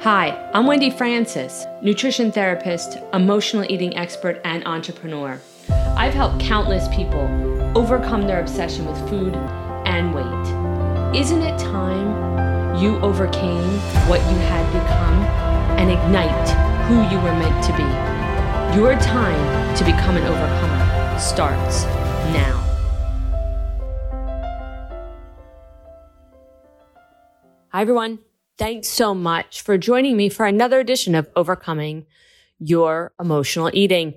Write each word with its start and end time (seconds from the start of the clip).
Hi, 0.00 0.50
I'm 0.52 0.66
Wendi 0.66 0.96
Francis, 0.96 1.66
nutrition 1.80 2.30
therapist, 2.30 2.98
emotional 3.14 3.64
eating 3.68 3.96
expert, 3.96 4.40
and 4.44 4.64
entrepreneur. 4.66 5.40
I've 5.96 6.12
helped 6.12 6.38
countless 6.38 6.86
people 6.94 7.22
overcome 7.74 8.26
their 8.26 8.38
obsession 8.40 8.86
with 8.86 8.96
food 9.08 9.34
and 9.86 10.14
weight. 10.14 11.18
Isn't 11.18 11.42
it 11.42 11.58
time 11.58 12.76
you 12.80 12.98
overcame 12.98 13.68
what 14.06 14.20
you 14.20 14.36
had 14.36 14.66
become 14.70 15.22
and 15.78 15.90
ignite 15.90 16.48
who 16.86 16.96
you 17.12 17.20
were 17.22 17.32
meant 17.32 17.64
to 17.64 17.72
be? 17.72 18.78
Your 18.78 18.94
time 19.00 19.76
to 19.76 19.84
become 19.84 20.16
an 20.16 20.24
overcomer 20.24 21.18
starts 21.18 21.84
now. 22.32 22.62
Hi, 27.70 27.80
everyone. 27.80 28.20
Thanks 28.58 28.88
so 28.88 29.14
much 29.14 29.60
for 29.60 29.76
joining 29.76 30.16
me 30.16 30.30
for 30.30 30.46
another 30.46 30.80
edition 30.80 31.14
of 31.14 31.28
Overcoming 31.36 32.06
Your 32.58 33.12
Emotional 33.20 33.70
Eating. 33.74 34.14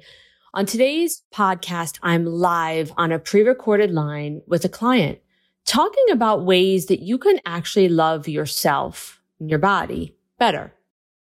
On 0.53 0.65
today's 0.65 1.23
podcast, 1.33 1.99
I'm 2.01 2.25
live 2.25 2.93
on 2.95 3.11
a 3.11 3.19
pre-recorded 3.19 3.91
line 3.91 4.41
with 4.47 4.63
a 4.63 4.69
client 4.69 5.19
talking 5.65 6.05
about 6.09 6.45
ways 6.45 6.85
that 6.85 7.01
you 7.01 7.17
can 7.17 7.41
actually 7.45 7.89
love 7.89 8.29
yourself 8.29 9.21
and 9.41 9.49
your 9.49 9.59
body 9.59 10.15
better. 10.37 10.73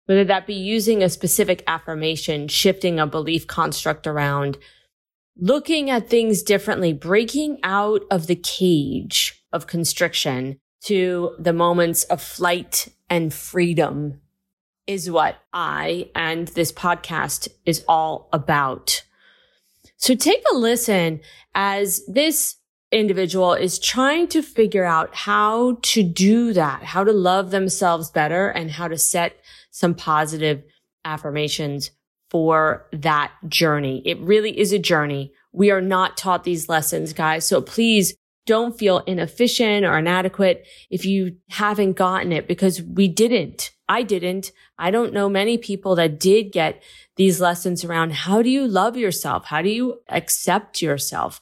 Whether 0.06 0.26
that 0.26 0.46
be 0.46 0.54
using 0.54 1.02
a 1.02 1.10
specific 1.10 1.64
affirmation, 1.66 2.50
shifting 2.50 3.00
a 3.00 3.08
belief 3.08 3.48
construct 3.48 4.06
around, 4.06 4.60
looking 5.36 5.90
at 5.90 6.08
things 6.08 6.44
differently, 6.44 6.94
breaking 6.94 7.58
out 7.64 8.04
of 8.12 8.28
the 8.28 8.36
cage 8.36 9.44
of 9.52 9.66
constriction 9.66 10.60
to 10.82 11.36
the 11.38 11.54
moments 11.54 12.04
of 12.06 12.22
flight 12.22 12.90
and 13.10 13.34
freedom 13.34 14.22
is 14.88 15.10
what 15.10 15.38
I 15.54 16.10
and 16.16 16.48
this 16.50 16.72
podcast 16.72 17.48
is 17.66 17.84
all 17.88 18.30
about. 18.34 19.04
So 19.98 20.16
take 20.16 20.44
a 20.52 20.58
listen 20.58 21.22
as 21.54 22.04
this 22.08 22.56
individual 22.92 23.54
is 23.54 23.80
trying 23.80 24.28
to 24.30 24.42
figure 24.42 24.84
out 24.84 25.16
how 25.16 25.78
to 25.82 26.04
do 26.04 26.54
that, 26.54 26.84
how 26.84 27.04
to 27.04 27.14
love 27.14 27.52
themselves 27.52 28.10
better 28.10 28.50
and 28.50 28.72
how 28.72 28.88
to 28.88 28.98
set 28.98 29.38
some 29.70 29.94
positive 29.94 30.64
affirmations 31.06 31.92
for 32.30 32.88
that 32.92 33.32
journey. 33.48 34.02
It 34.06 34.20
really 34.20 34.58
is 34.58 34.74
a 34.74 34.80
journey. 34.80 35.34
We 35.54 35.70
are 35.72 35.82
not 35.82 36.18
taught 36.18 36.44
these 36.44 36.70
lessons, 36.70 37.14
guys. 37.14 37.46
So 37.46 37.62
please 37.62 38.16
don't 38.46 38.78
feel 38.78 39.00
inefficient 39.00 39.86
or 39.86 39.98
inadequate 39.98 40.68
if 40.90 41.06
you 41.06 41.38
haven't 41.50 41.94
gotten 41.94 42.32
it 42.32 42.48
because 42.48 42.82
we 42.82 43.08
didn't. 43.08 43.72
I 43.88 44.04
didn't. 44.04 44.52
I 44.78 44.90
don't 44.90 45.14
know 45.14 45.30
many 45.30 45.58
people 45.58 45.96
that 45.96 46.20
did 46.20 46.52
get 46.52 46.82
these 47.18 47.42
lessons 47.42 47.84
around 47.84 48.14
how 48.14 48.42
do 48.42 48.50
you 48.50 48.68
love 48.68 48.98
yourself? 48.98 49.46
How 49.46 49.62
do 49.62 49.70
you 49.70 50.00
accept 50.10 50.82
yourself? 50.82 51.42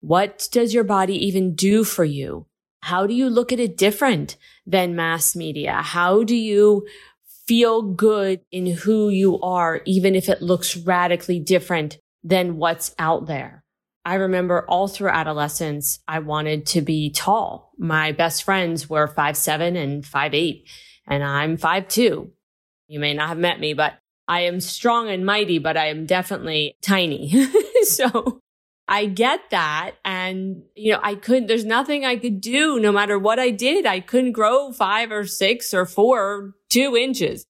What 0.00 0.48
does 0.50 0.72
your 0.72 0.84
body 0.84 1.14
even 1.26 1.54
do 1.54 1.84
for 1.84 2.04
you? 2.04 2.46
How 2.82 3.06
do 3.06 3.14
you 3.14 3.28
look 3.28 3.52
at 3.52 3.60
it 3.60 3.76
different 3.76 4.36
than 4.66 4.96
mass 4.96 5.36
media? 5.36 5.82
How 5.82 6.24
do 6.24 6.34
you 6.34 6.86
feel 7.46 7.82
good 7.82 8.40
in 8.50 8.66
who 8.66 9.10
you 9.10 9.38
are, 9.40 9.82
even 9.84 10.14
if 10.14 10.28
it 10.28 10.40
looks 10.40 10.76
radically 10.76 11.38
different 11.38 11.98
than 12.24 12.56
what's 12.56 12.94
out 12.98 13.26
there? 13.26 13.59
I 14.04 14.14
remember 14.14 14.64
all 14.66 14.88
through 14.88 15.10
adolescence, 15.10 16.00
I 16.08 16.20
wanted 16.20 16.66
to 16.66 16.80
be 16.80 17.10
tall. 17.10 17.72
My 17.78 18.12
best 18.12 18.44
friends 18.44 18.88
were 18.88 19.06
five 19.06 19.36
seven 19.36 19.76
and 19.76 20.04
five 20.04 20.34
eight, 20.34 20.68
and 21.06 21.22
I'm 21.22 21.56
five 21.56 21.88
two. 21.88 22.32
You 22.88 22.98
may 22.98 23.14
not 23.14 23.28
have 23.28 23.38
met 23.38 23.60
me, 23.60 23.74
but 23.74 23.94
I 24.26 24.42
am 24.42 24.60
strong 24.60 25.08
and 25.08 25.26
mighty, 25.26 25.58
but 25.58 25.76
I 25.76 25.88
am 25.88 26.06
definitely 26.06 26.76
tiny. 26.82 27.46
so 27.82 28.40
I 28.86 29.06
get 29.06 29.50
that. 29.50 29.92
And, 30.04 30.62
you 30.74 30.92
know, 30.92 31.00
I 31.02 31.14
couldn't, 31.16 31.46
there's 31.46 31.64
nothing 31.64 32.04
I 32.04 32.16
could 32.16 32.40
do 32.40 32.80
no 32.80 32.90
matter 32.92 33.18
what 33.18 33.38
I 33.38 33.50
did. 33.50 33.86
I 33.86 34.00
couldn't 34.00 34.32
grow 34.32 34.72
five 34.72 35.12
or 35.12 35.26
six 35.26 35.74
or 35.74 35.86
four 35.86 36.20
or 36.20 36.54
two 36.68 36.96
inches. 36.96 37.44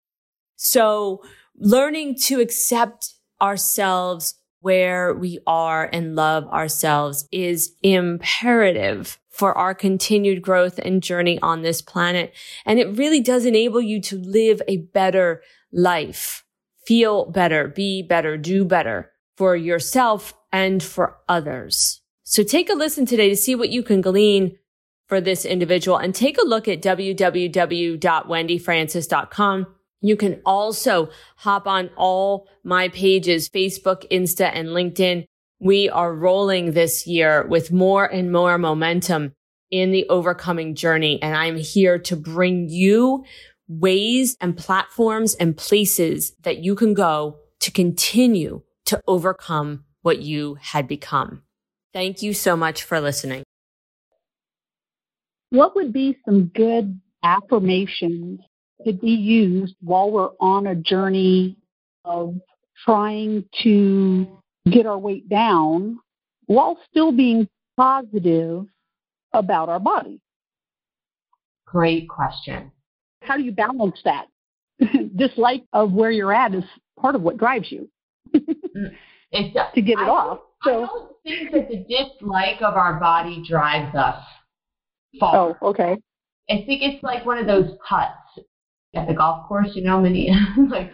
So 0.57 1.23
learning 1.55 2.17
to 2.25 2.41
accept 2.41 3.15
ourselves 3.41 4.40
where 4.61 5.15
we 5.15 5.39
are 5.47 5.89
and 5.93 6.15
love 6.15 6.47
ourselves 6.49 7.27
is 7.33 7.73
imperative 7.83 9.19
for 9.29 9.57
our 9.57 9.75
continued 9.75 10.43
growth 10.43 10.79
and 10.79 11.03
journey 11.03 11.39
on 11.41 11.63
this 11.63 11.81
planet. 11.81 12.35
And 12.67 12.79
it 12.79 12.95
really 12.97 13.21
does 13.21 13.47
enable 13.47 13.81
you 13.81 14.01
to 14.03 14.19
live 14.19 14.61
a 14.69 14.77
better 14.79 15.43
life, 15.73 16.45
feel 16.85 17.31
better, 17.31 17.69
be 17.69 18.03
better, 18.03 18.37
do 18.37 18.65
better 18.65 19.13
for 19.37 19.55
yourself 19.57 20.35
and 20.53 20.83
for 20.83 21.17
others. 21.29 22.03
So 22.23 22.43
take 22.43 22.69
a 22.69 22.75
listen 22.75 23.07
today 23.07 23.31
to 23.31 23.37
see 23.37 23.55
what 23.55 23.71
you 23.71 23.83
can 23.83 24.03
glean 24.03 24.59
for 25.07 25.21
this 25.21 25.45
individual 25.45 25.97
and 25.97 26.15
take 26.15 26.39
a 26.39 26.47
look 26.47 26.69
at 26.69 26.83
www.wendifrancis.com 26.83 29.67
you 30.01 30.17
can 30.17 30.41
also 30.47 31.11
hop 31.37 31.67
on 31.67 31.91
all 31.97 32.49
my 32.65 32.89
pages, 32.89 33.49
Facebook, 33.49 34.09
Insta, 34.11 34.51
and 34.53 34.69
LinkedIn. 34.69 35.27
We 35.59 35.89
are 35.91 36.15
rolling 36.15 36.73
this 36.73 37.07
year 37.07 37.47
with 37.47 37.71
more 37.71 38.07
and 38.07 38.33
more 38.33 38.57
momentum 38.57 39.33
in 39.71 39.93
the 39.93 40.09
overcoming 40.09 40.75
journey. 40.75 41.21
And 41.23 41.37
I'm 41.37 41.57
here 41.57 41.99
to 41.99 42.17
bring 42.17 42.69
you 42.69 43.25
ways 43.69 44.37
and 44.41 44.57
platforms 44.57 45.35
and 45.35 45.57
places 45.57 46.33
that 46.43 46.59
you 46.59 46.75
can 46.75 46.95
go 46.95 47.39
to 47.61 47.71
continue 47.71 48.63
to 48.87 49.01
overcome 49.07 49.85
what 50.03 50.21
you 50.21 50.57
had 50.61 50.89
become. 50.89 51.43
Thank 51.93 52.23
you 52.23 52.33
so 52.33 52.57
much 52.57 52.83
for 52.83 53.01
listening. 53.01 53.45
What 55.51 55.75
would 55.77 55.93
be 55.93 56.17
some 56.25 56.47
good 56.47 57.01
affirmations 57.23 58.41
to 58.85 58.93
be 58.93 59.11
used 59.11 59.75
while 59.83 60.11
we're 60.11 60.31
on 60.41 60.69
a 60.69 60.75
journey 60.75 61.57
of 62.05 62.35
trying 62.85 63.45
to 63.63 64.27
get 64.71 64.87
our 64.87 64.99
weight 64.99 65.29
down 65.29 65.99
while 66.47 66.79
still 66.91 67.13
being 67.13 67.49
positive 67.77 68.67
about 69.33 69.69
our 69.69 69.81
body? 69.81 70.21
Great 71.67 72.09
question. 72.09 72.73
How 73.23 73.37
do 73.37 73.43
you 73.43 73.53
balance 73.53 74.01
that? 74.05 74.27
Dislike 75.17 75.65
of 75.73 75.93
where 75.93 76.11
you're 76.11 76.33
at 76.33 76.55
is 76.55 76.65
part 76.99 77.15
of 77.15 77.23
what 77.23 77.37
drives 77.37 77.71
you 77.71 77.89
mm, 78.35 78.45
to 79.75 79.83
get 79.83 79.99
it 79.99 79.99
I 79.99 80.09
off. 80.09 80.41
So, 80.63 80.71
I 80.71 80.87
don't 80.87 81.13
think 81.23 81.53
that 81.53 81.69
the 81.69 81.87
dislike 81.89 82.61
of 82.61 82.75
our 82.75 83.01
body 83.01 83.43
drives 83.47 83.95
us 83.95 84.23
far. 85.19 85.57
Oh, 85.63 85.69
okay. 85.69 85.97
I 86.51 86.65
think 86.67 86.83
it's 86.83 87.03
like 87.03 87.25
one 87.25 87.39
of 87.39 87.47
those 87.47 87.77
cuts 87.89 88.20
at 88.95 89.07
the 89.07 89.15
golf 89.15 89.47
course, 89.49 89.71
you 89.75 89.83
know, 89.83 90.01
many 90.01 90.31
like 90.69 90.93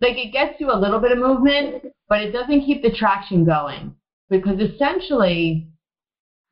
like 0.00 0.16
it 0.16 0.32
gets 0.32 0.60
you 0.60 0.70
a 0.70 0.78
little 0.78 1.00
bit 1.00 1.12
of 1.12 1.18
movement, 1.18 1.84
but 2.08 2.20
it 2.20 2.32
doesn't 2.32 2.64
keep 2.64 2.82
the 2.82 2.90
traction 2.90 3.44
going. 3.44 3.94
Because 4.28 4.58
essentially 4.60 5.68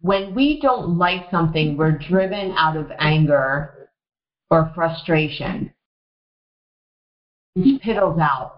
when 0.00 0.34
we 0.34 0.60
don't 0.60 0.98
like 0.98 1.30
something, 1.30 1.76
we're 1.76 1.98
driven 1.98 2.52
out 2.52 2.76
of 2.76 2.90
anger 2.98 3.88
or 4.50 4.70
frustration. 4.74 5.72
It 7.56 7.80
piddles 7.82 8.20
out 8.20 8.56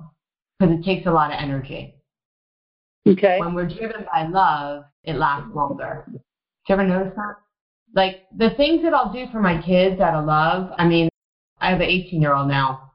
because 0.59 0.75
it 0.79 0.85
takes 0.85 1.07
a 1.07 1.11
lot 1.11 1.33
of 1.33 1.39
energy. 1.41 1.95
Okay. 3.07 3.39
When 3.39 3.55
we're 3.55 3.69
driven 3.69 4.05
by 4.13 4.27
love, 4.27 4.85
it 5.05 5.15
lasts 5.15 5.55
longer. 5.55 6.05
Did 6.11 6.21
you 6.69 6.75
ever 6.75 6.85
notice 6.85 7.13
that? 7.15 7.37
Like 7.95 8.27
the 8.37 8.51
things 8.57 8.83
that 8.83 8.93
I'll 8.93 9.13
do 9.13 9.27
for 9.31 9.41
my 9.41 9.63
kids 9.63 10.01
out 10.01 10.15
of 10.15 10.25
love, 10.25 10.73
I 10.79 10.87
mean, 10.87 11.09
I 11.61 11.71
have 11.71 11.81
an 11.81 11.89
18 11.89 12.21
year 12.21 12.35
old 12.35 12.49
now, 12.49 12.93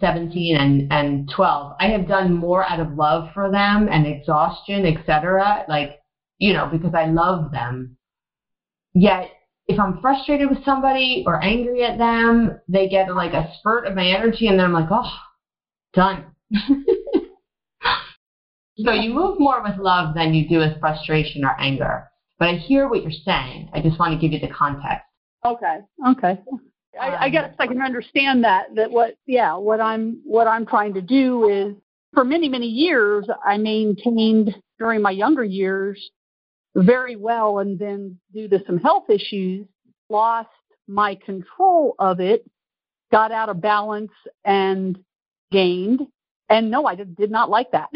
17 0.00 0.56
and, 0.56 0.92
and 0.92 1.30
12. 1.34 1.76
I 1.80 1.88
have 1.88 2.08
done 2.08 2.34
more 2.34 2.64
out 2.68 2.80
of 2.80 2.94
love 2.94 3.30
for 3.34 3.50
them 3.50 3.88
and 3.90 4.06
exhaustion, 4.06 4.86
etc. 4.86 5.64
Like, 5.68 6.00
you 6.38 6.52
know, 6.52 6.68
because 6.70 6.94
I 6.94 7.06
love 7.06 7.52
them. 7.52 7.96
Yet, 8.94 9.30
if 9.68 9.78
I'm 9.78 10.00
frustrated 10.00 10.50
with 10.50 10.64
somebody 10.64 11.22
or 11.26 11.42
angry 11.44 11.84
at 11.84 11.98
them, 11.98 12.58
they 12.68 12.88
get 12.88 13.14
like 13.14 13.34
a 13.34 13.52
spurt 13.58 13.86
of 13.86 13.94
my 13.94 14.06
energy 14.06 14.48
and 14.48 14.58
then 14.58 14.66
I'm 14.66 14.72
like, 14.72 14.88
oh, 14.90 15.12
done. 15.92 16.24
so 18.78 18.92
you 18.92 19.14
move 19.14 19.38
more 19.38 19.62
with 19.62 19.78
love 19.78 20.14
than 20.14 20.34
you 20.34 20.48
do 20.48 20.58
with 20.58 20.80
frustration 20.80 21.44
or 21.44 21.54
anger. 21.60 22.08
But 22.38 22.48
I 22.48 22.54
hear 22.54 22.88
what 22.88 23.02
you're 23.02 23.12
saying. 23.12 23.70
I 23.72 23.80
just 23.80 23.98
want 23.98 24.12
to 24.12 24.18
give 24.18 24.32
you 24.32 24.40
the 24.40 24.52
context. 24.52 25.04
Okay. 25.44 25.78
Okay. 26.08 26.38
I, 26.98 27.26
I 27.26 27.28
guess 27.28 27.54
I 27.58 27.66
can 27.66 27.82
understand 27.82 28.44
that. 28.44 28.74
That 28.74 28.90
what, 28.90 29.14
yeah, 29.26 29.56
what 29.56 29.80
I'm 29.80 30.20
what 30.24 30.46
I'm 30.46 30.66
trying 30.66 30.94
to 30.94 31.02
do 31.02 31.48
is, 31.48 31.74
for 32.14 32.24
many 32.24 32.48
many 32.48 32.66
years, 32.66 33.26
I 33.44 33.58
maintained 33.58 34.54
during 34.78 35.02
my 35.02 35.10
younger 35.10 35.44
years 35.44 36.10
very 36.74 37.16
well, 37.16 37.58
and 37.58 37.78
then 37.78 38.18
due 38.32 38.48
to 38.48 38.60
some 38.66 38.78
health 38.78 39.10
issues, 39.10 39.66
lost 40.08 40.48
my 40.88 41.16
control 41.24 41.94
of 41.98 42.20
it 42.20 42.44
got 43.10 43.32
out 43.32 43.48
of 43.48 43.60
balance 43.60 44.12
and 44.44 44.98
gained. 45.50 46.00
And 46.48 46.70
no, 46.70 46.86
I 46.86 46.94
did, 46.94 47.16
did 47.16 47.30
not 47.30 47.50
like 47.50 47.70
that. 47.72 47.88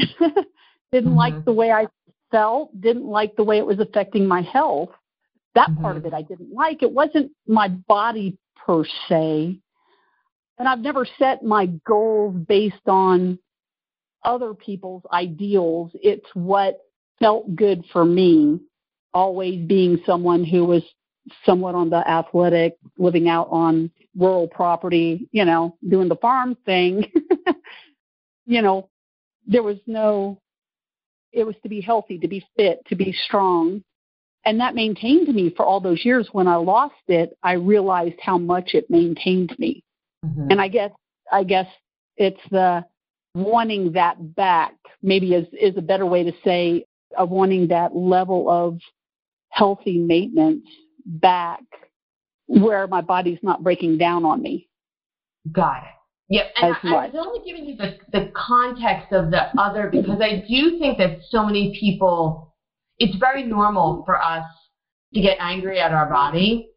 didn't 0.92 1.10
mm-hmm. 1.10 1.16
like 1.16 1.44
the 1.44 1.52
way 1.52 1.70
I 1.70 1.86
felt, 2.30 2.80
didn't 2.80 3.06
like 3.06 3.36
the 3.36 3.44
way 3.44 3.58
it 3.58 3.66
was 3.66 3.80
affecting 3.80 4.26
my 4.26 4.42
health. 4.42 4.90
That 5.54 5.70
mm-hmm. 5.70 5.82
part 5.82 5.96
of 5.96 6.06
it 6.06 6.14
I 6.14 6.22
didn't 6.22 6.52
like. 6.52 6.82
It 6.82 6.90
wasn't 6.90 7.32
my 7.46 7.68
body 7.68 8.36
per 8.64 8.84
se. 9.08 9.58
And 10.58 10.68
I've 10.68 10.80
never 10.80 11.06
set 11.18 11.42
my 11.42 11.66
goals 11.86 12.36
based 12.48 12.86
on 12.86 13.38
other 14.22 14.54
people's 14.54 15.02
ideals. 15.12 15.90
It's 15.94 16.26
what 16.34 16.78
felt 17.18 17.54
good 17.54 17.84
for 17.92 18.04
me, 18.04 18.60
always 19.12 19.66
being 19.66 20.00
someone 20.06 20.44
who 20.44 20.64
was 20.64 20.82
somewhat 21.44 21.74
on 21.74 21.90
the 21.90 22.08
athletic, 22.08 22.76
living 22.98 23.28
out 23.28 23.48
on 23.50 23.90
rural 24.16 24.46
property, 24.46 25.28
you 25.32 25.44
know, 25.44 25.76
doing 25.88 26.08
the 26.08 26.16
farm 26.16 26.56
thing. 26.64 27.10
you 28.46 28.62
know, 28.62 28.88
there 29.46 29.62
was 29.62 29.78
no, 29.86 30.40
it 31.32 31.44
was 31.44 31.56
to 31.62 31.68
be 31.68 31.80
healthy, 31.80 32.18
to 32.18 32.28
be 32.28 32.44
fit, 32.56 32.80
to 32.86 32.94
be 32.94 33.12
strong. 33.26 33.82
And 34.44 34.60
that 34.60 34.74
maintained 34.74 35.34
me 35.34 35.52
for 35.56 35.64
all 35.64 35.80
those 35.80 36.04
years. 36.04 36.28
When 36.32 36.46
I 36.46 36.56
lost 36.56 36.94
it, 37.08 37.36
I 37.42 37.52
realized 37.52 38.20
how 38.20 38.38
much 38.38 38.74
it 38.74 38.90
maintained 38.90 39.54
me. 39.58 39.82
Mm-hmm. 40.24 40.50
And 40.50 40.60
I 40.60 40.68
guess, 40.68 40.90
I 41.32 41.44
guess 41.44 41.66
it's 42.16 42.40
the 42.50 42.84
wanting 43.34 43.92
that 43.92 44.34
back, 44.34 44.74
maybe 45.02 45.34
is, 45.34 45.46
is 45.52 45.76
a 45.76 45.82
better 45.82 46.06
way 46.06 46.24
to 46.24 46.32
say 46.44 46.84
of 47.16 47.30
wanting 47.30 47.68
that 47.68 47.94
level 47.94 48.50
of 48.50 48.78
healthy 49.48 49.98
maintenance 49.98 50.66
back 51.06 51.62
where 52.46 52.86
my 52.86 53.00
body's 53.00 53.38
not 53.42 53.62
breaking 53.62 53.98
down 53.98 54.24
on 54.24 54.42
me. 54.42 54.68
Got 55.52 55.78
it. 55.78 55.90
Yep. 56.30 56.46
And 56.56 56.74
I, 56.82 56.88
I, 56.88 57.06
was 57.06 57.14
only 57.18 57.40
giving 57.44 57.66
you 57.68 57.76
the, 57.76 57.98
the 58.12 58.32
context 58.34 59.12
of 59.12 59.30
the 59.30 59.48
other 59.60 59.88
because 59.90 60.20
I 60.20 60.44
do 60.48 60.78
think 60.78 60.98
that 60.98 61.18
so 61.28 61.44
many 61.44 61.76
people, 61.78 62.53
it's 62.98 63.16
very 63.16 63.42
normal 63.44 64.02
for 64.04 64.20
us 64.22 64.44
to 65.14 65.20
get 65.20 65.36
angry 65.40 65.80
at 65.80 65.92
our 65.92 66.08
body 66.08 66.70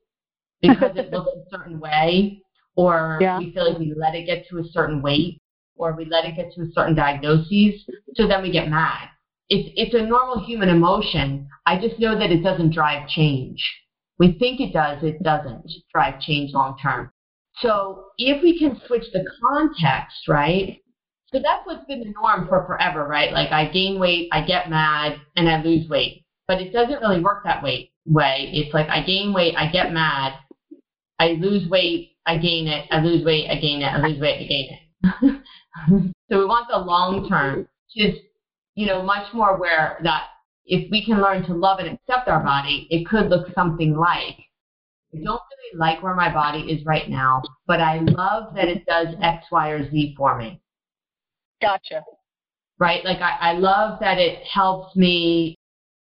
because 0.61 0.91
it 0.95 1.11
looks 1.11 1.29
a 1.35 1.55
certain 1.55 1.79
way 1.79 2.41
or 2.75 3.17
yeah. 3.21 3.39
we 3.39 3.51
feel 3.53 3.69
like 3.69 3.79
we 3.79 3.93
let 3.95 4.15
it 4.15 4.25
get 4.25 4.47
to 4.49 4.59
a 4.59 4.63
certain 4.71 5.01
weight 5.01 5.41
or 5.75 5.93
we 5.93 6.05
let 6.05 6.25
it 6.25 6.35
get 6.35 6.51
to 6.53 6.61
a 6.61 6.71
certain 6.73 6.95
diagnosis. 6.95 7.83
So 8.15 8.27
then 8.27 8.41
we 8.41 8.51
get 8.51 8.69
mad. 8.69 9.09
It's, 9.49 9.69
it's 9.75 9.95
a 9.95 10.05
normal 10.05 10.45
human 10.45 10.69
emotion. 10.69 11.47
I 11.65 11.79
just 11.79 11.99
know 11.99 12.17
that 12.17 12.31
it 12.31 12.43
doesn't 12.43 12.73
drive 12.73 13.07
change. 13.07 13.63
We 14.19 14.37
think 14.39 14.59
it 14.59 14.73
does, 14.73 15.03
it 15.03 15.21
doesn't 15.23 15.71
drive 15.93 16.19
change 16.19 16.51
long 16.53 16.77
term. 16.81 17.11
So 17.59 18.05
if 18.17 18.41
we 18.41 18.57
can 18.59 18.79
switch 18.85 19.05
the 19.13 19.25
context, 19.41 20.27
right? 20.27 20.79
So 21.31 21.39
that's 21.43 21.65
what's 21.65 21.85
been 21.85 21.99
the 21.99 22.13
norm 22.21 22.47
for 22.47 22.65
forever, 22.65 23.05
right? 23.05 23.33
Like 23.33 23.51
I 23.51 23.69
gain 23.71 23.99
weight, 23.99 24.29
I 24.31 24.45
get 24.45 24.69
mad, 24.69 25.19
and 25.35 25.49
I 25.49 25.61
lose 25.61 25.89
weight. 25.89 26.23
But 26.47 26.61
it 26.61 26.71
doesn't 26.71 27.01
really 27.01 27.21
work 27.21 27.43
that 27.43 27.61
way. 27.61 27.91
Way 28.05 28.49
it's 28.53 28.73
like 28.73 28.87
I 28.87 29.03
gain 29.03 29.33
weight, 29.33 29.55
I 29.57 29.69
get 29.69 29.91
mad, 29.91 30.33
I 31.19 31.37
lose 31.39 31.67
weight, 31.69 32.15
I 32.25 32.37
gain 32.37 32.67
it, 32.67 32.85
I 32.89 33.01
lose 33.01 33.25
weight, 33.25 33.49
I 33.49 33.59
gain 33.59 33.81
it, 33.81 33.87
I 33.87 33.97
lose 33.97 34.19
weight, 34.19 34.39
I 34.39 34.47
gain 34.47 34.69
it. 34.71 35.41
so 36.31 36.39
we 36.39 36.45
want 36.45 36.67
the 36.69 36.77
long 36.77 37.27
term, 37.27 37.67
just 37.93 38.19
you 38.75 38.85
know, 38.85 39.01
much 39.01 39.33
more 39.33 39.57
where 39.57 39.99
that 40.03 40.27
if 40.65 40.89
we 40.91 41.03
can 41.03 41.21
learn 41.21 41.43
to 41.47 41.53
love 41.53 41.79
and 41.79 41.89
accept 41.89 42.29
our 42.29 42.43
body, 42.43 42.87
it 42.89 43.05
could 43.05 43.29
look 43.29 43.53
something 43.53 43.95
like 43.95 44.37
I 45.13 45.17
don't 45.23 45.41
really 45.41 45.77
like 45.79 46.03
where 46.03 46.15
my 46.15 46.31
body 46.31 46.59
is 46.71 46.85
right 46.85 47.09
now, 47.09 47.41
but 47.65 47.81
I 47.81 47.99
love 47.99 48.53
that 48.55 48.67
it 48.67 48.85
does 48.85 49.07
X, 49.21 49.45
Y, 49.51 49.69
or 49.69 49.89
Z 49.89 50.15
for 50.17 50.37
me. 50.37 50.61
Gotcha. 51.61 52.03
Right? 52.79 53.03
Like 53.03 53.19
I, 53.19 53.51
I 53.51 53.53
love 53.53 53.99
that 54.01 54.17
it 54.17 54.43
helps 54.43 54.95
me. 54.95 55.55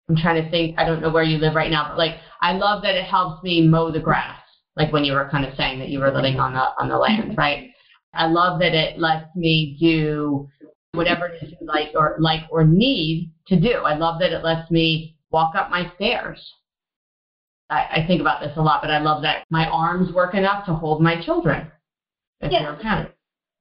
I'm 0.09 0.17
trying 0.17 0.43
to 0.43 0.51
think. 0.51 0.79
I 0.79 0.85
don't 0.85 1.01
know 1.01 1.11
where 1.11 1.23
you 1.23 1.39
live 1.39 1.55
right 1.55 1.71
now, 1.71 1.89
but 1.89 1.99
like 1.99 2.17
I 2.41 2.53
love 2.53 2.83
that 2.83 2.95
it 2.95 3.05
helps 3.05 3.43
me 3.43 3.67
mow 3.67 3.91
the 3.91 4.01
grass. 4.01 4.41
Like 4.77 4.93
when 4.93 5.05
you 5.05 5.13
were 5.13 5.29
kind 5.31 5.45
of 5.45 5.55
saying 5.57 5.79
that 5.81 5.89
you 5.89 5.99
were 5.99 6.13
living 6.13 6.39
on 6.39 6.53
the 6.53 6.65
on 6.81 6.89
the 6.89 6.97
land, 6.97 7.35
right? 7.39 7.71
I 8.15 8.27
love 8.27 8.61
that 8.61 8.75
it 8.75 8.99
lets 8.99 9.35
me 9.37 9.77
do 9.81 10.49
whatever 10.93 11.27
it 11.27 11.43
is 11.43 11.53
you 11.53 11.67
like 11.67 11.91
or 11.95 12.17
like 12.19 12.43
or 12.51 12.65
need 12.65 13.33
to 13.49 13.59
do. 13.59 13.71
I 13.71 13.97
love 13.97 14.21
that 14.21 14.33
it 14.33 14.45
lets 14.45 14.71
me 14.71 15.17
walk 15.31 15.55
up 15.55 15.71
my 15.71 15.93
stairs. 15.97 16.41
I, 17.69 18.03
I 18.03 18.05
think 18.07 18.21
about 18.21 18.41
this 18.41 18.57
a 18.57 18.63
lot, 18.63 18.83
but 18.83 18.91
I 18.91 18.99
love 18.99 19.23
that 19.23 19.45
my 19.51 19.67
arms 19.67 20.13
work 20.13 20.35
enough 20.35 20.67
to 20.67 20.75
hold 20.75 21.01
my 21.01 21.23
children 21.25 21.71
if 22.41 22.51
yeah. 22.51 22.63
you're 22.63 22.73
a 22.73 22.79
parent, 22.79 23.11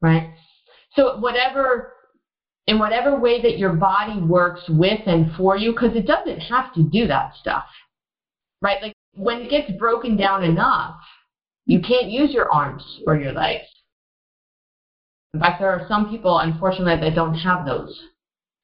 right? 0.01 0.33
So 0.95 1.17
whatever 1.19 1.93
in 2.69 2.77
whatever 2.77 3.19
way 3.19 3.41
that 3.41 3.57
your 3.57 3.73
body 3.73 4.21
works 4.21 4.61
with 4.69 4.99
and 5.07 5.31
for 5.35 5.57
you, 5.57 5.71
because 5.71 5.95
it 5.95 6.05
doesn't 6.05 6.39
have 6.39 6.71
to 6.75 6.83
do 6.83 7.07
that 7.07 7.33
stuff, 7.39 7.65
right? 8.61 8.79
Like 8.79 8.93
when 9.13 9.41
it 9.41 9.49
gets 9.49 9.71
broken 9.79 10.15
down 10.15 10.43
enough, 10.43 10.99
you 11.65 11.79
can't 11.81 12.11
use 12.11 12.31
your 12.31 12.51
arms 12.51 12.83
or 13.07 13.15
your 13.15 13.31
legs. 13.31 13.65
In 15.33 15.39
fact, 15.39 15.59
there 15.59 15.71
are 15.71 15.87
some 15.87 16.09
people, 16.09 16.37
unfortunately, 16.39 17.09
that 17.09 17.15
don't 17.15 17.33
have 17.33 17.65
those, 17.65 17.99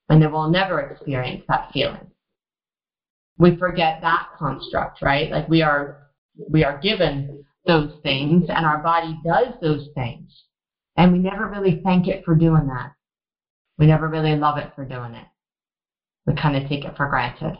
and 0.10 0.22
they 0.22 0.28
will 0.28 0.50
never 0.50 0.82
experience 0.82 1.44
that 1.48 1.72
feeling. 1.74 2.12
We 3.40 3.56
forget 3.58 4.02
that 4.02 4.28
construct, 4.38 5.02
right? 5.02 5.32
Like 5.32 5.50
we 5.50 5.64
are, 5.64 6.10
we 6.50 6.64
are 6.64 6.80
given 6.80 7.44
those 7.66 7.92
things, 8.04 8.46
and 8.50 8.66
our 8.66 8.84
body 8.84 9.18
does 9.26 9.54
those 9.62 9.90
things, 9.96 10.32
and 10.98 11.12
we 11.12 11.20
never 11.20 11.48
really 11.48 11.82
thank 11.84 12.08
it 12.08 12.24
for 12.24 12.36
doing 12.36 12.68
that. 12.68 12.92
We 13.78 13.86
never 13.86 14.08
really 14.08 14.36
love 14.36 14.58
it 14.58 14.72
for 14.76 14.86
doing 14.86 15.14
it. 15.14 15.26
We 16.26 16.34
kind 16.36 16.56
of 16.56 16.68
take 16.70 16.86
it 16.86 16.96
for 16.96 17.08
granted. 17.08 17.58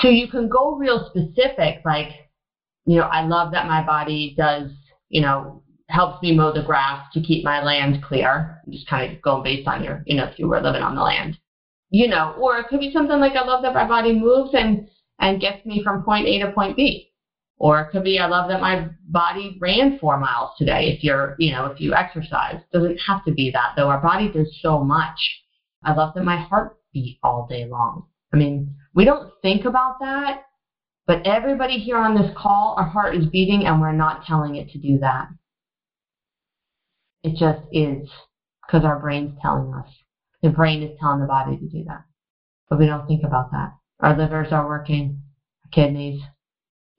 So 0.00 0.08
you 0.08 0.28
can 0.28 0.48
go 0.48 0.74
real 0.76 1.08
specific, 1.10 1.80
like, 1.84 2.30
you 2.84 2.96
know, 2.96 3.04
I 3.04 3.24
love 3.24 3.52
that 3.52 3.66
my 3.66 3.84
body 3.84 4.34
does, 4.36 4.70
you 5.08 5.20
know, 5.20 5.62
helps 5.88 6.22
me 6.22 6.34
mow 6.34 6.52
the 6.52 6.62
grass 6.62 7.06
to 7.14 7.20
keep 7.20 7.44
my 7.44 7.62
land 7.62 8.02
clear. 8.02 8.60
I'm 8.66 8.72
just 8.72 8.86
kind 8.88 9.10
of 9.10 9.22
going 9.22 9.42
based 9.42 9.66
on 9.66 9.82
your, 9.82 10.02
you 10.06 10.16
know, 10.16 10.24
if 10.24 10.38
you 10.38 10.48
were 10.48 10.60
living 10.60 10.82
on 10.82 10.94
the 10.94 11.02
land. 11.02 11.38
You 11.90 12.08
know, 12.08 12.34
or 12.38 12.58
it 12.58 12.66
could 12.68 12.80
be 12.80 12.92
something 12.92 13.18
like 13.18 13.32
I 13.34 13.44
love 13.46 13.62
that 13.62 13.72
my 13.72 13.86
body 13.86 14.12
moves 14.12 14.50
and 14.52 14.88
and 15.20 15.40
gets 15.40 15.64
me 15.64 15.82
from 15.82 16.02
point 16.02 16.26
A 16.26 16.38
to 16.40 16.52
point 16.52 16.76
B. 16.76 17.10
Or 17.58 17.80
it 17.80 17.90
could 17.90 18.04
be 18.04 18.18
I 18.18 18.26
love 18.26 18.48
that 18.48 18.60
my 18.60 18.88
body 19.08 19.58
ran 19.60 19.98
four 19.98 20.18
miles 20.18 20.50
today. 20.56 20.94
If 20.96 21.02
you're, 21.02 21.34
you 21.38 21.50
know, 21.50 21.66
if 21.66 21.80
you 21.80 21.94
exercise, 21.94 22.60
doesn't 22.72 22.98
have 23.06 23.24
to 23.24 23.32
be 23.32 23.50
that 23.50 23.74
though. 23.76 23.88
Our 23.88 24.00
body 24.00 24.30
does 24.30 24.56
so 24.62 24.82
much. 24.82 25.18
I 25.82 25.92
love 25.92 26.14
that 26.14 26.24
my 26.24 26.36
heart 26.36 26.76
beat 26.92 27.18
all 27.22 27.46
day 27.48 27.66
long. 27.66 28.04
I 28.32 28.36
mean, 28.36 28.74
we 28.94 29.04
don't 29.04 29.30
think 29.42 29.64
about 29.64 29.98
that, 30.00 30.42
but 31.06 31.26
everybody 31.26 31.78
here 31.78 31.96
on 31.96 32.14
this 32.14 32.30
call, 32.36 32.74
our 32.76 32.86
heart 32.86 33.14
is 33.14 33.26
beating 33.26 33.66
and 33.66 33.80
we're 33.80 33.92
not 33.92 34.24
telling 34.24 34.56
it 34.56 34.68
to 34.70 34.78
do 34.78 34.98
that. 34.98 35.28
It 37.22 37.36
just 37.36 37.60
is 37.72 38.08
because 38.66 38.84
our 38.84 39.00
brain's 39.00 39.36
telling 39.42 39.72
us. 39.74 39.90
The 40.42 40.50
brain 40.50 40.82
is 40.82 40.96
telling 41.00 41.20
the 41.20 41.26
body 41.26 41.56
to 41.56 41.66
do 41.66 41.82
that. 41.84 42.04
But 42.68 42.78
we 42.78 42.86
don't 42.86 43.06
think 43.06 43.24
about 43.24 43.50
that. 43.50 43.72
Our 44.00 44.16
livers 44.16 44.52
are 44.52 44.68
working, 44.68 45.20
our 45.64 45.70
kidneys. 45.70 46.20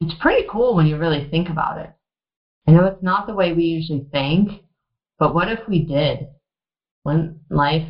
It's 0.01 0.13
pretty 0.21 0.47
cool 0.49 0.75
when 0.75 0.87
you 0.87 0.97
really 0.97 1.27
think 1.29 1.49
about 1.49 1.79
it. 1.79 1.91
I 2.67 2.71
know 2.71 2.85
it's 2.85 3.03
not 3.03 3.27
the 3.27 3.33
way 3.33 3.53
we 3.53 3.63
usually 3.63 4.07
think, 4.11 4.61
but 5.17 5.33
what 5.33 5.49
if 5.49 5.59
we 5.67 5.83
did? 5.83 6.27
Wouldn't 7.03 7.37
life 7.49 7.87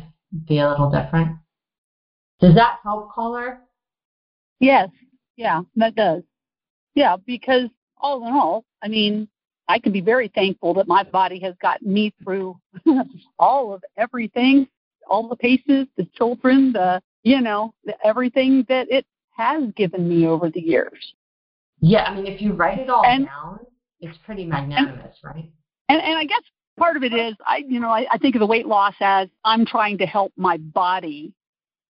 be 0.48 0.58
a 0.58 0.68
little 0.68 0.90
different? 0.90 1.36
Does 2.40 2.54
that 2.54 2.78
help, 2.82 3.12
caller? 3.12 3.60
Yes. 4.58 4.88
Yeah, 5.36 5.62
that 5.76 5.94
does. 5.94 6.22
Yeah, 6.94 7.16
because 7.26 7.68
all 7.96 8.26
in 8.26 8.32
all, 8.32 8.64
I 8.82 8.88
mean, 8.88 9.28
I 9.68 9.78
can 9.78 9.92
be 9.92 10.00
very 10.00 10.28
thankful 10.34 10.74
that 10.74 10.88
my 10.88 11.04
body 11.04 11.38
has 11.40 11.54
gotten 11.62 11.92
me 11.92 12.12
through 12.22 12.58
all 13.38 13.72
of 13.72 13.84
everything, 13.96 14.66
all 15.08 15.28
the 15.28 15.36
paces, 15.36 15.86
the 15.96 16.08
children, 16.16 16.72
the, 16.72 17.00
you 17.22 17.40
know, 17.40 17.72
the, 17.84 17.94
everything 18.04 18.66
that 18.68 18.90
it 18.90 19.06
has 19.36 19.70
given 19.76 20.08
me 20.08 20.26
over 20.26 20.50
the 20.50 20.60
years. 20.60 21.14
Yeah, 21.80 22.04
I 22.04 22.14
mean, 22.14 22.26
if 22.26 22.40
you 22.40 22.52
write 22.52 22.78
it 22.78 22.90
all 22.90 23.04
and, 23.04 23.26
down, 23.26 23.60
it's 24.00 24.18
pretty 24.24 24.44
magnanimous, 24.44 25.16
and, 25.22 25.34
right? 25.34 25.50
And, 25.88 26.00
and 26.00 26.18
I 26.18 26.24
guess 26.24 26.42
part 26.78 26.96
of 26.96 27.02
it 27.02 27.12
is, 27.12 27.34
I, 27.46 27.62
you 27.66 27.80
know, 27.80 27.90
I, 27.90 28.06
I 28.10 28.18
think 28.18 28.34
of 28.34 28.40
the 28.40 28.46
weight 28.46 28.66
loss 28.66 28.94
as 29.00 29.28
I'm 29.44 29.64
trying 29.64 29.98
to 29.98 30.06
help 30.06 30.32
my 30.36 30.58
body, 30.58 31.32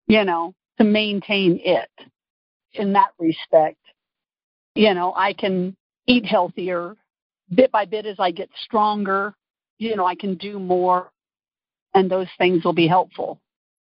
you 0.06 0.24
know, 0.24 0.54
to 0.78 0.84
maintain 0.84 1.60
it 1.64 1.90
in 2.74 2.92
that 2.92 3.10
respect. 3.18 3.78
You 4.74 4.94
know, 4.94 5.12
I 5.16 5.32
can 5.32 5.76
eat 6.06 6.24
healthier, 6.24 6.96
bit 7.54 7.72
by 7.72 7.84
bit 7.84 8.06
as 8.06 8.16
I 8.18 8.30
get 8.30 8.48
stronger, 8.64 9.34
you 9.78 9.96
know, 9.96 10.06
I 10.06 10.14
can 10.14 10.36
do 10.36 10.58
more 10.58 11.10
and 11.94 12.10
those 12.10 12.28
things 12.38 12.64
will 12.64 12.72
be 12.72 12.86
helpful. 12.86 13.40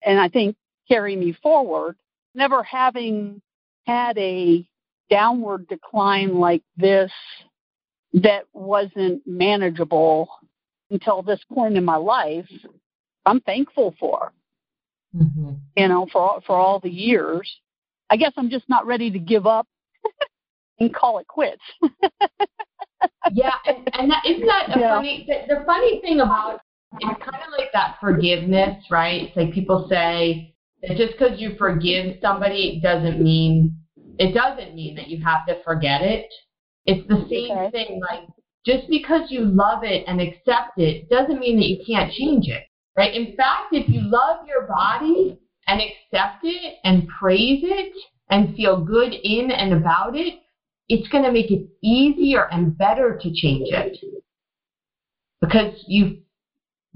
And 0.06 0.20
I 0.20 0.30
think 0.30 0.56
carry 0.88 1.16
me 1.16 1.36
forward, 1.44 1.98
never 2.34 2.64
having 2.64 3.42
had 3.86 4.18
a 4.18 4.66
downward 5.10 5.68
decline 5.68 6.36
like 6.36 6.64
this 6.78 7.12
that 8.14 8.44
wasn't 8.54 9.22
manageable 9.26 10.30
until 10.90 11.22
this 11.22 11.40
point 11.54 11.78
in 11.78 11.86
my 11.86 11.96
life, 11.96 12.50
I'm 13.26 13.40
thankful 13.42 13.96
for. 14.00 14.32
Mm-hmm. 15.16 15.54
You 15.76 15.88
know, 15.88 16.08
for 16.12 16.40
for 16.46 16.56
all 16.56 16.80
the 16.80 16.90
years. 16.90 17.50
I 18.12 18.18
guess 18.18 18.34
I'm 18.38 18.50
just 18.50 18.68
not 18.70 18.86
ready 18.86 19.10
to 19.12 19.20
give 19.20 19.48
up 19.48 19.68
and 20.80 20.94
call 20.94 21.20
it 21.20 21.28
quits. 21.28 21.62
yeah, 23.34 23.52
and, 23.66 23.90
and 23.94 24.12
that, 24.12 24.24
isn't 24.26 24.46
that 24.46 24.76
a 24.76 24.80
yeah. 24.80 24.96
funny? 24.96 25.28
The, 25.28 25.56
the 25.56 25.66
funny 25.66 26.00
thing 26.02 26.20
about 26.20 26.62
it's 27.00 27.24
kind 27.24 27.44
of 27.44 27.52
like 27.58 27.72
that 27.74 27.98
forgiveness, 28.00 28.84
right? 28.90 29.24
It's 29.24 29.38
like 29.38 29.54
people 29.54 29.88
say 29.90 30.54
that 30.82 30.98
just 30.98 31.14
because 31.14 31.40
you 31.40 31.56
forgive 31.58 32.18
somebody 32.22 32.80
doesn't 32.82 33.22
mean 33.22 33.79
it 34.20 34.34
doesn't 34.34 34.76
mean 34.76 34.96
that 34.96 35.08
you 35.08 35.24
have 35.24 35.48
to 35.48 35.64
forget 35.64 36.02
it. 36.02 36.28
It's 36.86 37.08
the 37.08 37.26
same 37.30 37.58
okay. 37.58 37.72
thing. 37.72 38.02
Like 38.02 38.28
just 38.66 38.90
because 38.90 39.32
you 39.32 39.46
love 39.46 39.84
it 39.84 40.04
and 40.08 40.20
accept 40.20 40.78
it 40.78 41.10
doesn't 41.10 41.40
mean 41.40 41.56
that 41.58 41.68
you 41.68 41.84
can't 41.88 42.12
change 42.12 42.48
it, 42.48 42.64
right? 42.98 43.14
In 43.14 43.36
fact, 43.38 43.72
if 43.72 43.88
you 43.90 44.02
love 44.04 44.46
your 44.46 44.68
body 44.68 45.40
and 45.68 45.82
accept 45.82 46.44
it 46.44 46.76
and 46.84 47.08
praise 47.08 47.62
it 47.64 47.94
and 48.30 48.56
feel 48.56 48.84
good 48.84 49.14
in 49.14 49.52
and 49.52 49.74
about 49.74 50.16
it, 50.16 50.40
it's 50.90 51.08
going 51.08 51.24
to 51.24 51.32
make 51.32 51.50
it 51.50 51.70
easier 51.82 52.48
and 52.52 52.78
better 52.78 53.18
to 53.22 53.34
change 53.34 53.70
it 53.72 53.98
because 55.40 55.74
you 55.88 56.18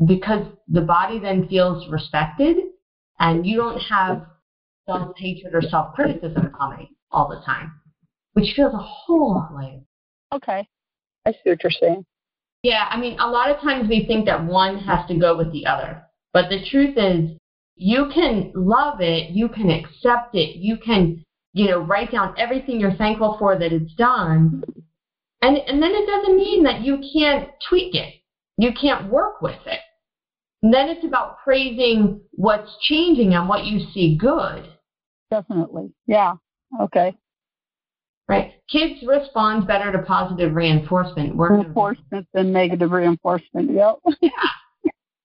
because 0.08 0.46
the 0.68 0.82
body 0.82 1.20
then 1.20 1.48
feels 1.48 1.88
respected 1.89 2.58
and 3.20 3.46
you 3.46 3.56
don't 3.56 3.80
have 3.80 4.25
self 4.88 5.15
hatred 5.15 5.53
or 5.53 5.62
self 5.62 5.94
criticism 5.94 6.51
coming 6.58 6.88
all 7.13 7.29
the 7.29 7.41
time, 7.46 7.72
which 8.34 8.53
feels 8.55 8.74
a 8.74 8.77
whole 8.77 9.36
lot 9.36 9.53
lighter. 9.53 9.82
Okay. 10.34 10.67
I 11.25 11.32
see 11.32 11.50
what 11.51 11.63
you're 11.63 11.72
saying. 11.72 12.05
Yeah, 12.63 12.88
I 12.89 13.00
mean, 13.00 13.20
a 13.20 13.27
lot 13.27 13.51
of 13.51 13.62
times 13.62 13.89
we 13.89 14.05
think 14.05 14.25
that 14.25 14.46
one 14.46 14.79
has 14.79 15.08
to 15.08 15.17
go 15.17 15.38
with 15.38 15.51
the 15.51 15.65
other. 15.65 16.03
But 16.32 16.50
the 16.50 16.65
truth 16.70 16.98
is, 16.98 17.38
you 17.75 18.10
can 18.13 18.51
love 18.55 19.01
it, 19.01 19.32
you 19.32 19.50
can 19.50 19.70
accept 19.70 20.36
it, 20.36 20.58
you 20.58 20.77
can, 20.77 21.24
you 21.53 21.67
know, 21.67 21.79
write 21.79 22.12
down 22.12 22.36
everything 22.38 22.79
you're 22.79 22.96
thankful 22.96 23.36
for 23.38 23.58
that 23.58 23.74
it's 23.74 23.93
done. 23.96 24.63
And, 25.41 25.58
and 25.58 25.84
then 25.84 25.91
it 25.91 26.08
doesn't 26.08 26.38
mean 26.38 26.63
that 26.63 26.82
you 26.82 27.01
can't 27.13 27.50
tweak 27.67 27.96
it. 27.96 28.13
You 28.58 28.72
can't 28.79 29.12
work 29.12 29.41
with 29.41 29.60
it. 29.65 29.79
And 30.62 30.74
then 30.74 30.88
it's 30.88 31.05
about 31.05 31.39
praising 31.43 32.22
what's 32.32 32.72
changing 32.82 33.34
and 33.34 33.50
what 33.50 33.65
you 33.65 33.86
see 33.93 34.15
good. 34.15 34.70
Definitely. 35.29 35.91
Yeah. 36.08 36.36
Okay. 36.82 37.15
Right. 38.27 38.53
Kids 38.72 39.01
respond 39.06 39.68
better 39.68 39.92
to 39.92 40.00
positive 40.00 40.56
reinforcement. 40.56 41.36
reinforcement 41.36 42.27
than 42.34 42.53
negative 42.53 42.92
reinforcement. 42.92 43.72
Yep. 43.72 44.00
yeah. 44.22 44.30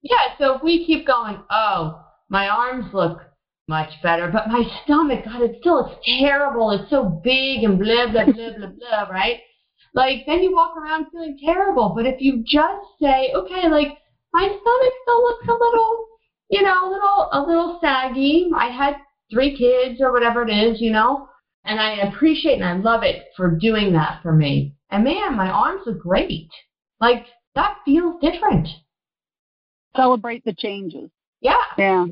Yeah. 0.01 0.39
So 0.39 0.55
if 0.55 0.63
we 0.63 0.87
keep 0.87 1.09
going, 1.09 1.43
oh, 1.51 2.01
my 2.29 2.49
arms 2.49 2.87
look 2.95 3.19
much 3.67 3.91
better, 4.01 4.31
but 4.33 4.47
my 4.47 4.63
stomach, 4.85 5.25
God, 5.25 5.43
it 5.43 5.57
still 5.61 5.87
it's 5.87 6.07
terrible. 6.21 6.71
It's 6.71 6.89
so 6.89 7.21
big 7.23 7.65
and 7.65 7.79
blah 7.81 8.07
blah 8.07 8.25
blah 8.27 8.57
blah 8.57 8.69
blah. 8.79 9.03
Right. 9.11 9.41
Like 9.95 10.25
then 10.27 10.41
you 10.41 10.55
walk 10.55 10.77
around 10.77 11.07
feeling 11.11 11.37
terrible. 11.45 11.95
But 11.97 12.07
if 12.07 12.21
you 12.21 12.45
just 12.47 12.87
say, 13.03 13.33
okay, 13.35 13.69
like 13.69 13.99
my 14.33 14.45
stomach 14.45 14.95
still 15.03 15.23
looks 15.23 15.49
a 15.49 15.53
little, 15.53 16.07
you 16.51 16.63
know, 16.63 16.89
a 16.89 16.91
little 16.91 17.29
a 17.33 17.41
little 17.45 17.79
saggy. 17.81 18.49
I 18.57 18.69
had 18.69 18.95
three 19.33 19.59
kids 19.59 20.01
or 20.01 20.13
whatever 20.13 20.47
it 20.47 20.51
is, 20.51 20.81
you 20.81 20.93
know 20.93 21.29
and 21.65 21.81
I 21.81 22.09
appreciate 22.09 22.61
and 22.61 22.65
I 22.65 22.75
love 22.75 23.03
it 23.03 23.27
for 23.37 23.51
doing 23.51 23.93
that 23.93 24.21
for 24.23 24.33
me. 24.33 24.75
And 24.91 25.05
man, 25.05 25.37
my 25.37 25.51
arms 25.51 25.83
look 25.87 26.01
great. 26.01 26.49
Like 27.01 27.27
that 27.55 27.77
feels 27.85 28.21
different. 28.21 28.69
Celebrate 29.97 30.45
the 30.45 30.55
changes. 30.55 31.11
Yeah. 31.41 31.57
Yeah. 31.77 32.07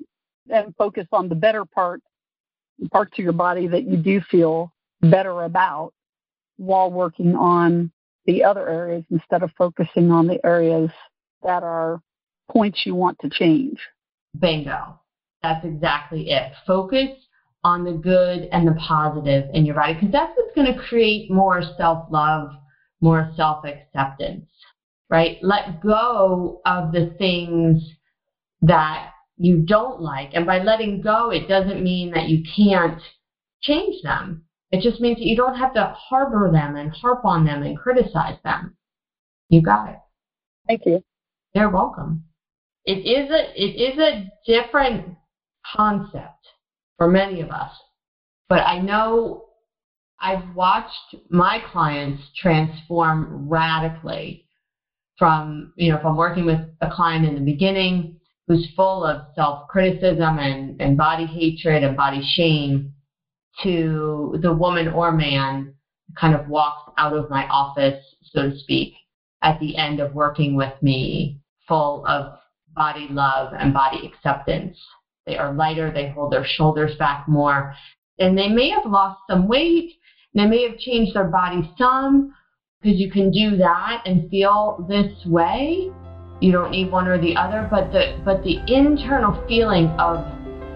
And 0.49 0.75
focus 0.76 1.07
on 1.12 1.29
the 1.29 1.35
better 1.35 1.65
part, 1.65 2.03
parts 2.93 3.19
of 3.19 3.25
your 3.25 3.33
body 3.33 3.67
that 3.67 3.85
you 3.85 3.97
do 3.97 4.21
feel 4.31 4.73
better 5.03 5.43
about 5.43 5.93
while 6.57 6.91
working 6.91 7.35
on 7.35 7.91
the 8.26 8.43
other 8.45 8.69
areas 8.69 9.05
instead 9.11 9.43
of 9.43 9.50
focusing 9.57 10.11
on 10.11 10.26
the 10.26 10.45
areas 10.45 10.91
that 11.43 11.62
are 11.62 12.00
points 12.50 12.83
you 12.85 12.95
want 12.95 13.19
to 13.21 13.31
change. 13.31 13.79
Bingo. 14.38 15.00
That's 15.43 15.65
exactly 15.65 16.31
it. 16.31 16.53
Focus 16.67 17.11
on 17.66 17.82
the 17.82 17.92
good 17.92 18.49
and 18.52 18.66
the 18.66 18.75
positive 18.75 19.50
in 19.52 19.66
your 19.66 19.75
body 19.75 19.94
because 19.94 20.12
that's 20.12 20.30
what's 20.37 20.54
going 20.54 20.73
to 20.73 20.78
create 20.78 21.28
more 21.32 21.61
self 21.76 22.06
love, 22.12 22.50
more 23.00 23.32
self 23.35 23.64
acceptance, 23.64 24.49
right? 25.11 25.38
Let 25.42 25.82
go 25.82 26.61
of 26.64 26.92
the 26.92 27.12
things 27.18 27.82
that 28.62 29.11
you 29.37 29.64
don't 29.66 30.00
like. 30.00 30.30
And 30.32 30.46
by 30.46 30.62
letting 30.62 31.02
go, 31.02 31.30
it 31.30 31.49
doesn't 31.49 31.82
mean 31.82 32.12
that 32.12 32.28
you 32.28 32.44
can't 32.56 33.02
change 33.62 34.00
them. 34.04 34.44
It 34.70 34.80
just 34.80 35.00
means 35.00 35.18
that 35.18 35.26
you 35.26 35.37
don't 35.37 35.56
have 35.56 35.75
to 35.75 35.92
harbor 35.99 36.49
them 36.52 36.76
and 36.76 36.92
harp 36.92 37.25
on 37.25 37.44
them 37.44 37.64
and 37.64 37.76
criticize 37.76 38.38
them. 38.44 38.76
You 39.49 39.61
got 39.61 39.88
it. 39.88 39.99
Thank 40.68 40.87
you. 40.87 41.02
You're 41.52 41.70
welcome. 41.70 42.23
It 42.85 42.99
is 42.99 43.28
a 43.28 43.61
it 43.61 43.75
is 43.75 43.99
a 43.99 44.30
different 44.46 45.16
concept 45.75 46.36
for 46.97 47.09
many 47.09 47.41
of 47.41 47.50
us. 47.50 47.71
But 48.49 48.61
I 48.67 48.79
know 48.79 49.45
I've 50.21 50.55
watched 50.55 51.17
my 51.29 51.59
clients 51.73 52.23
transform 52.41 53.49
radically 53.49 54.45
from, 55.19 55.73
you 55.76 55.91
know, 55.91 56.00
from 56.00 56.17
working 56.17 56.47
with 56.47 56.61
a 56.81 56.91
client 56.91 57.25
in 57.25 57.35
the 57.35 57.41
beginning 57.41 58.19
who's 58.47 58.69
full 58.76 59.05
of 59.05 59.26
self-criticism 59.35 60.38
and, 60.38 60.81
and 60.81 60.97
body 60.97 61.26
hatred 61.26 61.83
and 61.83 61.97
body 61.97 62.23
shame 62.35 62.93
to 63.62 64.38
the 64.43 64.53
woman 64.53 64.88
or 64.88 65.11
man 65.11 65.73
kind 66.19 66.35
of 66.35 66.47
walks 66.49 66.93
out 66.99 67.12
of 67.12 67.29
my 67.29 67.47
office, 67.49 67.99
so 68.23 68.50
to 68.50 68.59
speak, 68.59 68.93
at 69.43 69.59
the 69.59 69.76
end 69.76 70.00
of 70.00 70.12
working 70.12 70.55
with 70.55 70.73
me 70.83 71.38
full 71.67 72.07
of 72.07 72.38
body 72.75 73.09
love 73.11 73.53
and 73.59 73.73
body 73.73 74.07
acceptance 74.07 74.79
they 75.26 75.37
are 75.37 75.52
lighter, 75.52 75.90
they 75.90 76.09
hold 76.11 76.33
their 76.33 76.47
shoulders 76.47 76.97
back 76.97 77.26
more, 77.28 77.75
and 78.18 78.38
they 78.38 78.49
may 78.49 78.71
have 78.71 78.87
lost 78.87 79.21
some 79.28 79.49
weight, 79.49 79.92
they 80.35 80.47
may 80.47 80.68
have 80.68 80.78
changed 80.78 81.14
their 81.14 81.25
body 81.25 81.71
some, 81.76 82.33
because 82.80 82.99
you 83.00 83.11
can 83.11 83.30
do 83.30 83.56
that 83.56 84.02
and 84.06 84.30
feel 84.30 84.87
this 84.88 85.12
way. 85.26 85.90
You 86.40 86.52
don't 86.52 86.71
need 86.71 86.92
one 86.92 87.09
or 87.09 87.18
the 87.21 87.35
other, 87.35 87.66
but 87.71 87.90
the 87.92 88.21
but 88.25 88.45
the 88.45 88.59
internal 88.68 89.42
feeling 89.49 89.88
of 89.99 90.25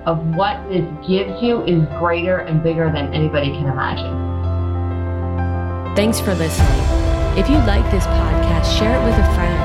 of 0.07 0.19
what 0.35 0.57
this 0.71 0.89
gives 1.07 1.43
you 1.43 1.63
is 1.65 1.87
greater 1.99 2.39
and 2.39 2.63
bigger 2.63 2.91
than 2.91 3.13
anybody 3.13 3.51
can 3.51 3.67
imagine. 3.67 4.17
Thanks 5.95 6.19
for 6.19 6.35
listening. 6.35 6.81
If 7.37 7.51
you 7.51 7.59
like 7.69 7.85
this 7.93 8.07
podcast, 8.07 8.79
share 8.79 8.97
it 8.99 9.05
with 9.05 9.15
a 9.15 9.35
friend. 9.37 9.61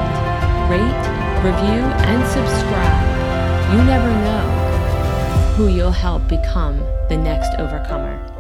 Rate, 0.70 1.06
review, 1.42 1.82
and 2.12 2.22
subscribe. 2.27 3.15
You 3.72 3.84
never 3.86 4.10
know 4.10 4.55
who 5.56 5.70
you'll 5.70 5.90
help 5.90 6.28
become 6.28 6.80
the 7.08 7.16
next 7.16 7.58
overcomer. 7.60 8.35